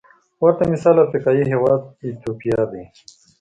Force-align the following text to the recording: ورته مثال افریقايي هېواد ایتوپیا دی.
ورته 0.43 0.63
مثال 0.73 0.95
افریقايي 1.05 1.43
هېواد 1.51 1.81
ایتوپیا 2.05 2.61
دی. 2.71 2.83